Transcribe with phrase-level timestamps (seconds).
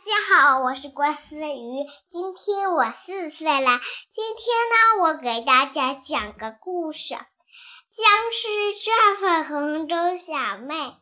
[0.00, 3.80] 大家好，我是郭思雨，今天我四岁了。
[4.10, 8.48] 今天呢，我给大家讲个故事，僵尸
[8.82, 10.96] 抓粉红猪小妹。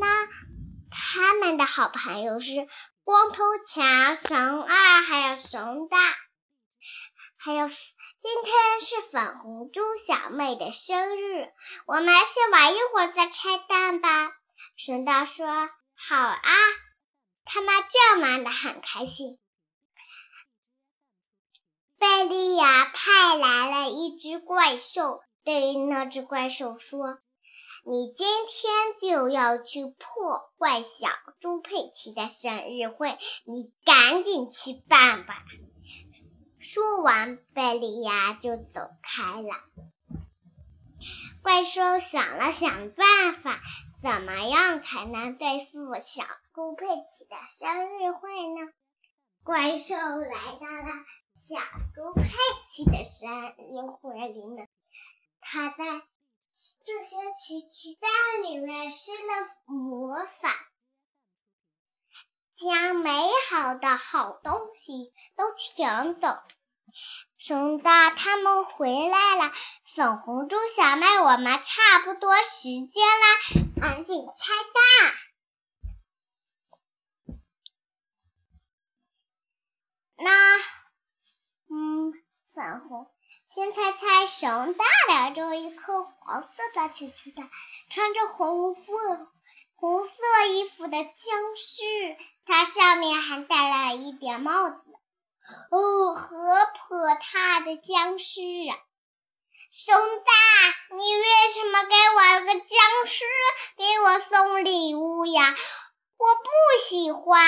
[0.00, 0.26] 那
[0.90, 2.66] 他们的好朋友是
[3.04, 5.96] 光头强、熊二，还有熊大。
[7.36, 11.52] 还有，今天是粉红猪小妹的生日，
[11.86, 14.32] 我们先玩一会儿再拆蛋吧。
[14.74, 15.46] 熊大说
[15.94, 16.40] ：“好啊。”
[17.44, 19.38] 他们这玩的很开心。
[21.98, 27.18] 贝利亚派来了一只怪兽，对那只怪兽说
[27.86, 31.08] ：“你今天就要去破坏小
[31.40, 35.44] 猪佩奇的生日会，你赶紧去办吧。”
[36.58, 39.54] 说完，贝利亚就走开了。
[41.44, 43.60] 怪兽想了想办法，
[44.00, 46.24] 怎么样才能对付小？
[46.54, 48.72] 猪佩奇的生日会呢？
[49.42, 51.56] 怪兽来到了小
[51.94, 52.26] 猪佩
[52.70, 54.70] 奇的生日会里面，
[55.38, 55.84] 他在
[56.82, 58.10] 这些奇奇蛋
[58.44, 60.48] 里面施了魔法，
[62.54, 63.10] 将美
[63.50, 66.28] 好的好东西都抢走。
[67.46, 69.52] 熊大他们回来了，
[69.94, 75.14] 粉红猪小妹，我们差不多时间了，赶紧拆蛋。
[80.16, 80.56] 那，
[81.68, 82.14] 嗯，
[82.54, 83.12] 粉红，
[83.54, 87.50] 先猜猜熊大拿着一颗黄色的球球蛋，
[87.90, 88.80] 穿着红色
[89.74, 90.14] 红色
[90.50, 91.12] 衣服的僵
[91.58, 94.80] 尸，它上面还戴了一顶帽子。
[95.70, 96.26] 哦，好
[96.88, 98.76] 可怕的僵尸啊！
[99.70, 100.32] 熊大，
[100.96, 103.24] 你为什么给我个僵尸
[103.76, 105.54] 给我送礼物呀？
[106.16, 106.48] 我不
[106.88, 107.42] 喜欢。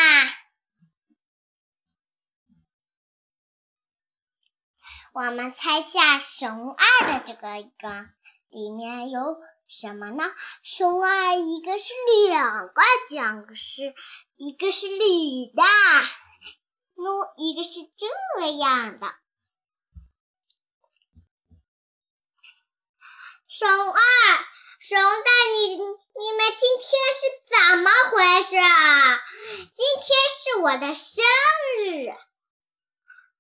[5.13, 8.09] 我们猜下熊二的这个一个
[8.49, 10.25] 里面有什么呢？
[10.63, 11.95] 熊二一个是
[12.29, 13.95] 两个僵尸，
[14.37, 15.63] 一个是女的，
[16.97, 19.15] 喏，一个是这样的。
[23.47, 24.01] 熊二、
[24.81, 29.17] 熊大，你你们今天是怎么回事啊？
[29.75, 31.25] 今天是我的生
[31.85, 32.15] 日。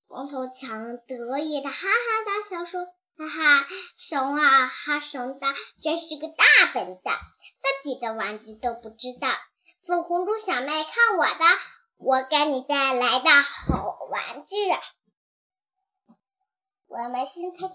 [0.06, 2.86] 光头强得意的哈哈大笑说
[3.18, 7.18] ：“哈哈，熊二哈熊大真是个大笨蛋，
[7.60, 9.28] 自己的玩具都不知道。”
[9.82, 11.44] 粉红猪小妹，看我的，
[11.96, 14.56] 我给你带来的好玩具。
[16.86, 17.74] 我们先猜猜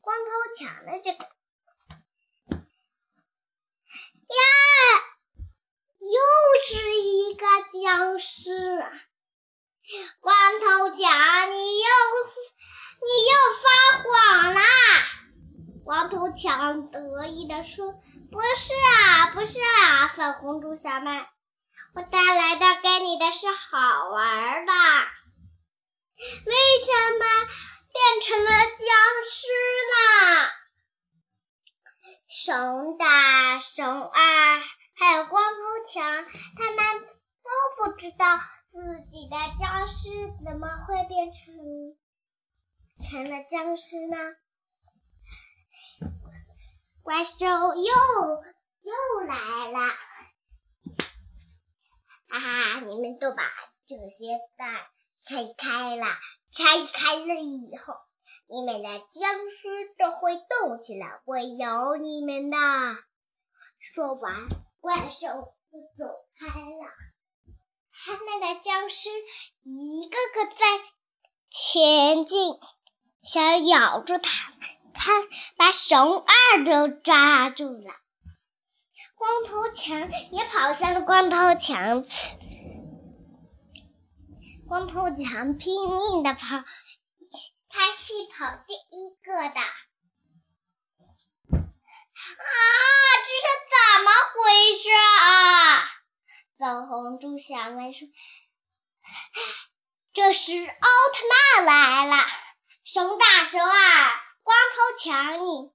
[0.00, 1.24] 光头强的这个
[4.34, 4.40] 呀，
[6.00, 6.20] 又
[6.62, 8.50] 是一个僵尸。
[10.20, 11.86] 光头强，你又
[13.00, 13.64] 你又发
[14.02, 14.60] 谎啦！
[15.84, 17.92] 光头强得意的说
[18.32, 21.26] ：“不是啊，不是啊，粉红猪小妹，
[21.94, 24.72] 我带来的给你的是好玩的。
[26.46, 27.24] 为什么
[27.92, 28.86] 变成了僵
[29.30, 29.48] 尸
[29.92, 29.96] 呢？”
[32.28, 34.60] 熊大、熊二
[34.96, 36.02] 还有光头强，
[36.56, 38.38] 他们都不知道。
[38.70, 40.10] 自己的僵尸
[40.44, 41.54] 怎么会变成
[42.98, 44.16] 成了僵尸呢？
[47.04, 47.84] 怪兽又
[48.82, 48.92] 又
[49.28, 49.78] 来了！
[52.28, 53.42] 哈哈，你们都把
[53.86, 54.86] 这些蛋
[55.20, 56.06] 拆开了，
[56.50, 57.94] 拆开了以后，
[58.46, 62.56] 你们的僵尸都会动起来，会咬你们的。
[63.78, 64.48] 说完，
[64.80, 66.90] 怪兽就走开了。
[67.92, 69.08] 他们的僵尸
[69.62, 70.66] 一个个在
[71.50, 72.58] 前进，
[73.22, 74.52] 想咬住他，
[74.94, 75.12] 他
[75.56, 78.03] 把熊二都抓住了。
[79.24, 82.36] 光头强也跑向了光头强去，
[84.68, 86.62] 光头强拼命的跑，
[87.70, 89.60] 他是跑第一个的。
[91.54, 92.44] 啊，
[93.24, 94.36] 这是怎么回
[94.76, 95.88] 事啊？
[96.58, 98.06] 粉红猪小妹说
[100.12, 100.66] ：“这时奥
[101.14, 101.24] 特
[101.56, 102.26] 曼来了，
[102.84, 103.72] 熊大、熊二、
[104.42, 105.72] 光头强，你，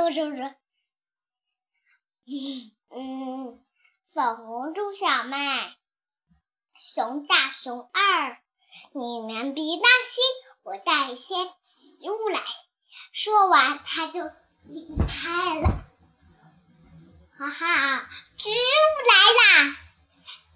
[0.00, 0.54] 我说说，
[4.14, 5.36] 粉红猪小妹，
[6.72, 8.38] 熊大、熊二，
[8.92, 10.22] 你们别担心，
[10.62, 11.34] 我带一些
[11.64, 12.40] 植物来。”
[13.12, 14.22] 说完，他就
[14.62, 15.84] 离开了。
[17.36, 19.76] 哈哈，植物来啦。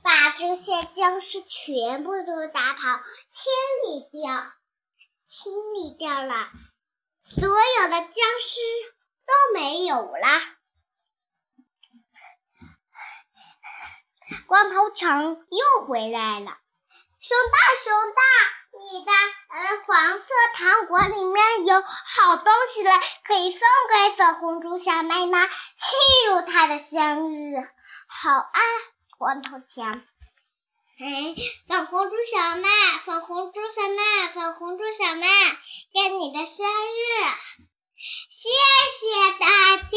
[0.02, 3.52] 把这些僵尸全部都打跑，清
[3.88, 4.52] 理掉，
[5.26, 6.52] 清理掉了，
[7.25, 8.61] 所有的僵尸
[9.26, 10.57] 都没有了。
[14.58, 16.58] 光头强又回来了，
[17.20, 18.22] 熊大，熊大，
[18.81, 19.12] 你的
[19.50, 22.90] 嗯黄色糖果里面有好东西了，
[23.25, 25.46] 可以送给粉红猪小妹吗？
[25.46, 25.55] 庆
[26.26, 27.55] 祝她的生日。
[28.08, 28.60] 好啊，
[29.16, 29.93] 光头强。
[29.93, 31.37] 哎，
[31.69, 32.69] 粉红猪小妹，
[33.04, 35.28] 粉红猪小妹，粉红猪小妹，
[35.93, 36.99] 祝你的生日，
[37.96, 38.49] 谢
[38.99, 39.88] 谢大家。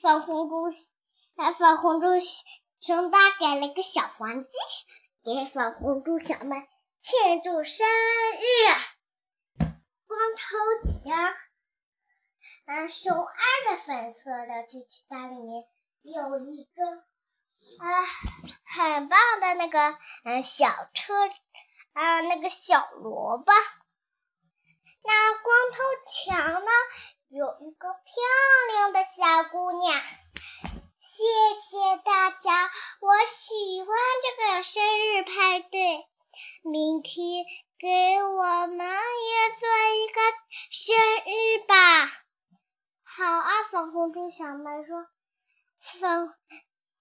[0.00, 0.54] 粉红猪，
[1.52, 2.08] 粉红猪
[2.80, 4.56] 熊大给了个小黄鸡，
[5.22, 6.68] 给粉红猪小妹
[7.00, 8.44] 庆祝生日。
[10.06, 11.34] 光头强，
[12.66, 13.36] 嗯，熊二
[13.70, 15.64] 的粉色的机器袋里面
[16.02, 16.82] 有一个
[17.84, 18.02] 啊，
[18.64, 21.14] 很棒的那个嗯小车，
[21.92, 23.52] 啊，那个小萝卜。
[25.04, 26.70] 那光头强呢？
[27.28, 28.02] 有一个漂
[28.72, 30.02] 亮的小姑娘，
[31.18, 32.70] 谢谢大家，
[33.00, 33.88] 我喜欢
[34.22, 36.06] 这个生日派对。
[36.62, 37.44] 明天
[37.76, 40.20] 给我们也做一个
[40.70, 40.94] 生
[41.26, 42.06] 日吧。
[43.02, 45.08] 好啊，粉红猪小妹说
[45.82, 46.32] ：“粉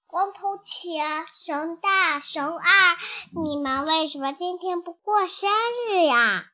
[0.07, 2.97] 光头强、熊大、熊二，
[3.43, 5.47] 你们为什么今天不过生
[5.91, 6.45] 日呀？”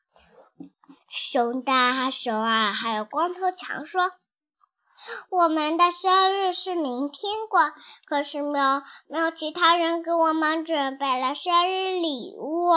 [1.08, 4.12] 熊大、熊二还有光头强说
[5.30, 7.72] ：“我们的生日是明天过，
[8.06, 12.70] 可是没有没有其他人给我们准备了生日礼物。”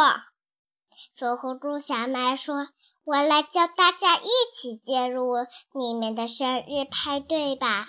[1.18, 2.70] 粉红猪小妹说
[3.06, 5.36] ：“我来叫大家一起进入
[5.74, 7.88] 你们的生日派对吧。”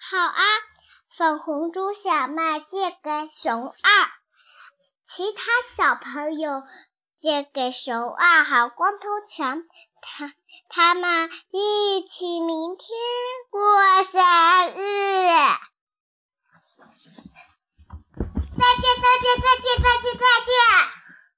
[0.00, 0.42] 好啊，
[1.08, 3.72] 粉红猪小妹借给熊二，
[5.06, 6.62] 其他小朋友。
[7.20, 9.62] 借给熊二号光头强，
[10.02, 10.32] 他
[10.68, 12.88] 他们一起明天
[13.50, 14.20] 过生
[14.76, 14.80] 日。
[18.52, 20.50] 再见再见再见再见再见。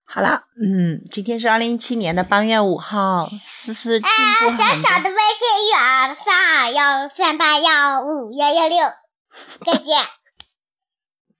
[0.04, 4.08] 好了，嗯，今天是二零一七年的八月五号，思思进
[4.40, 4.66] 步很多。
[4.66, 8.78] 小小的微信语儿三二幺三八幺五幺幺六，
[9.64, 10.06] 再见。